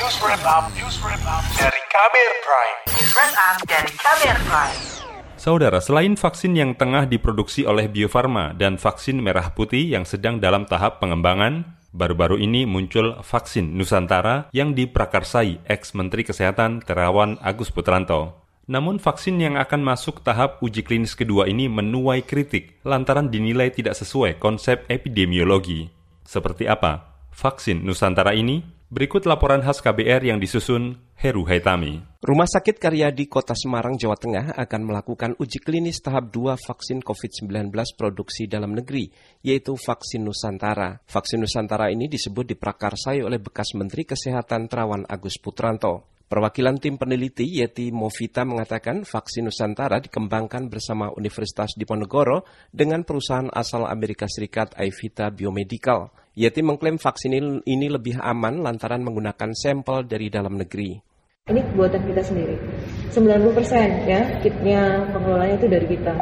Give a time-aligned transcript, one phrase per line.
[0.00, 2.76] News Wrap Up, News Wrap Up dari Kamer Prime.
[2.88, 4.78] News Wrap Up dari Kamer Prime.
[5.36, 10.40] Saudara, selain vaksin yang tengah diproduksi oleh Bio Farma dan vaksin merah putih yang sedang
[10.40, 18.48] dalam tahap pengembangan, baru-baru ini muncul vaksin Nusantara yang diprakarsai ex-Menteri Kesehatan Terawan Agus Putranto.
[18.72, 24.00] Namun vaksin yang akan masuk tahap uji klinis kedua ini menuai kritik lantaran dinilai tidak
[24.00, 25.92] sesuai konsep epidemiologi.
[26.24, 28.79] Seperti apa vaksin Nusantara ini?
[28.90, 32.02] Berikut laporan khas KBR yang disusun Heru Haitami.
[32.26, 37.70] Rumah Sakit Karyadi Kota Semarang, Jawa Tengah akan melakukan uji klinis tahap 2 vaksin COVID-19
[37.94, 39.06] produksi dalam negeri,
[39.46, 40.98] yaitu vaksin Nusantara.
[41.06, 46.10] Vaksin Nusantara ini disebut diprakarsai oleh bekas Menteri Kesehatan Terawan Agus Putranto.
[46.26, 52.42] Perwakilan tim peneliti Yeti Movita mengatakan vaksin Nusantara dikembangkan bersama Universitas Diponegoro
[52.74, 56.10] dengan perusahaan asal Amerika Serikat Ivita Biomedical.
[56.38, 60.94] Yeti mengklaim vaksin ini lebih aman lantaran menggunakan sampel dari dalam negeri.
[61.50, 62.54] Ini buatan kita sendiri.
[63.10, 66.14] 90% ya kitnya pengelolanya itu dari kita.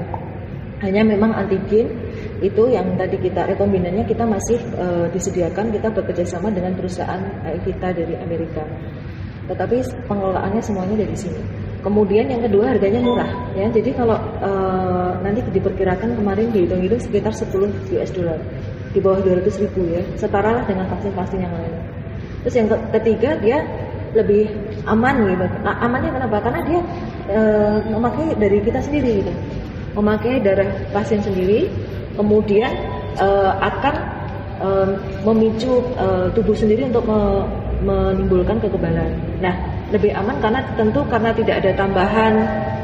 [0.80, 1.92] Hanya memang antigen
[2.40, 7.92] itu yang tadi kita rekombinannya kita masih uh, disediakan kita bekerja sama dengan perusahaan Ivita
[7.92, 8.64] dari Amerika
[9.48, 11.40] tetapi pengelolaannya semuanya dari sini.
[11.80, 13.64] Kemudian yang kedua harganya murah ya.
[13.72, 14.50] Jadi kalau e,
[15.24, 18.38] nanti diperkirakan kemarin dihitung-hitung sekitar 10 US dollar
[18.92, 21.74] di bawah 200 ribu ya, setara lah dengan vaksin-vaksin yang lain.
[22.44, 23.58] Terus yang ketiga dia
[24.16, 24.48] lebih
[24.88, 25.46] aman gitu.
[25.64, 26.36] Nah, amannya kenapa?
[26.40, 26.80] Karena dia
[27.28, 27.40] e,
[27.92, 29.32] memakai dari kita sendiri gitu,
[29.98, 31.68] memakai darah pasien sendiri,
[32.16, 32.72] kemudian
[33.20, 33.28] e,
[33.60, 33.94] akan
[34.64, 34.68] e,
[35.28, 37.44] memicu e, tubuh sendiri untuk me,
[37.84, 39.12] menimbulkan kekebalan.
[39.44, 39.54] Nah,
[39.92, 42.32] lebih aman karena tentu karena tidak ada tambahan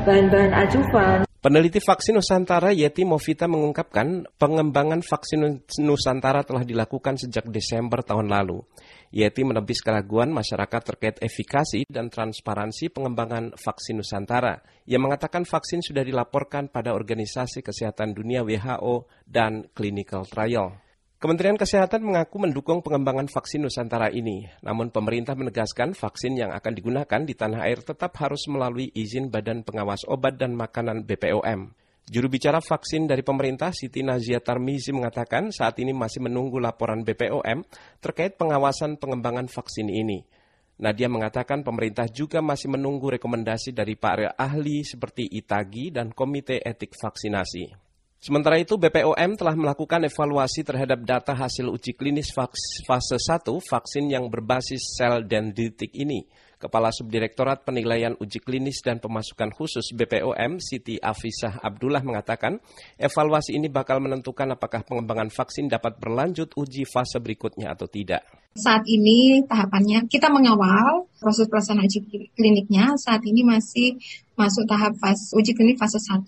[0.05, 1.19] bahan-bahan ajuvan.
[1.45, 8.65] Peneliti vaksin Nusantara Yeti Movita mengungkapkan pengembangan vaksin Nusantara telah dilakukan sejak Desember tahun lalu.
[9.13, 14.57] Yeti menebis keraguan masyarakat terkait efikasi dan transparansi pengembangan vaksin Nusantara.
[14.89, 20.84] Ia mengatakan vaksin sudah dilaporkan pada Organisasi Kesehatan Dunia WHO dan clinical trial.
[21.25, 27.25] Kementerian Kesehatan mengaku mendukung pengembangan vaksin Nusantara ini, namun pemerintah menegaskan vaksin yang akan digunakan
[27.25, 31.73] di tanah air tetap harus melalui izin Badan Pengawas Obat dan Makanan BPOM.
[32.05, 37.65] Juru bicara vaksin dari pemerintah Siti Nazia Tarmizi mengatakan saat ini masih menunggu laporan BPOM
[38.05, 40.29] terkait pengawasan pengembangan vaksin ini.
[40.77, 46.93] Nadia mengatakan pemerintah juga masih menunggu rekomendasi dari para ahli seperti Itagi dan Komite Etik
[46.93, 47.84] Vaksinasi.
[48.25, 54.33] Sementara itu BPOM telah melakukan evaluasi terhadap data hasil uji klinis fase 1 vaksin yang
[54.33, 56.25] berbasis sel dendritik ini.
[56.57, 62.57] Kepala Subdirektorat Penilaian Uji Klinis dan Pemasukan Khusus BPOM Siti Afisah Abdullah mengatakan
[62.97, 68.25] evaluasi ini bakal menentukan apakah pengembangan vaksin dapat berlanjut uji fase berikutnya atau tidak.
[68.57, 72.01] Saat ini tahapannya kita mengawal proses pelaksanaan uji
[72.33, 74.01] kliniknya saat ini masih
[74.33, 76.25] masuk tahap fase uji klinik fase 1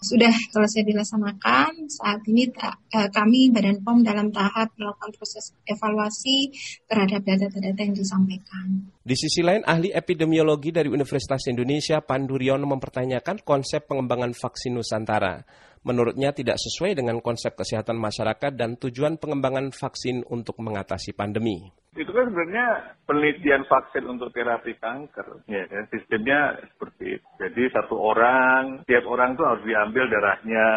[0.00, 1.86] sudah selesai dilaksanakan.
[1.92, 6.50] Saat ini eh, kami Badan POM dalam tahap melakukan proses evaluasi
[6.88, 8.90] terhadap data-data yang disampaikan.
[9.04, 15.44] Di sisi lain, ahli epidemiologi dari Universitas Indonesia Pandu Riono mempertanyakan konsep pengembangan vaksin Nusantara.
[15.80, 21.72] Menurutnya tidak sesuai dengan konsep kesehatan masyarakat dan tujuan pengembangan vaksin untuk mengatasi pandemi.
[21.96, 25.40] Itu kan sebenarnya penelitian vaksin untuk terapi kanker.
[25.48, 25.88] Ya, kan?
[25.88, 27.29] sistemnya seperti itu.
[27.60, 30.68] Jadi satu orang, tiap orang tuh harus diambil darahnya,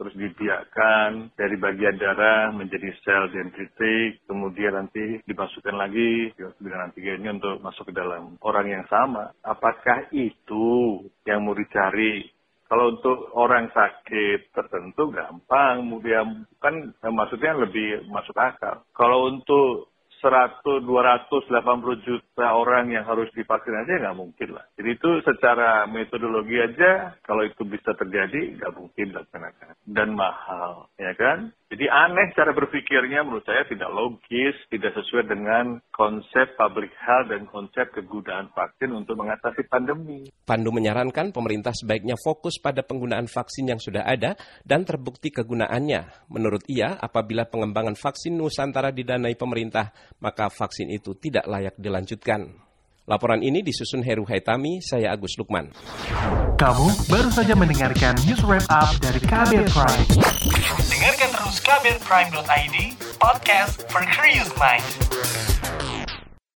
[0.00, 7.60] terus dibiarkan dari bagian darah menjadi sel dendritik, kemudian nanti dimasukkan lagi dengan antigennya untuk
[7.60, 9.28] masuk ke dalam orang yang sama.
[9.44, 12.24] Apakah itu yang mau dicari
[12.64, 18.88] kalau untuk orang sakit tertentu gampang, kemudian kan maksudnya lebih masuk akal.
[18.96, 19.92] Kalau untuk
[20.24, 24.68] 100, 280 juta orang yang harus divaksin aja nggak mungkin lah.
[24.76, 31.16] Jadi itu secara metodologi aja kalau itu bisa terjadi nggak mungkin dilaksanakan dan mahal, ya
[31.16, 31.54] kan?
[31.66, 37.42] Jadi aneh cara berpikirnya menurut saya tidak logis, tidak sesuai dengan konsep public health dan
[37.50, 40.30] konsep kegunaan vaksin untuk mengatasi pandemi.
[40.46, 46.30] Pandu menyarankan pemerintah sebaiknya fokus pada penggunaan vaksin yang sudah ada dan terbukti kegunaannya.
[46.30, 49.90] Menurut ia, apabila pengembangan vaksin Nusantara didanai pemerintah,
[50.22, 52.25] maka vaksin itu tidak layak dilanjutkan.
[53.06, 55.70] Laporan ini disusun Heru Haitami, saya Agus Lukman.
[56.58, 60.10] Kamu baru saja mendengarkan news wrap up dari Kabel Prime.
[60.90, 62.76] Dengarkan terus kabelprime.id,
[63.22, 65.45] podcast for curious mind.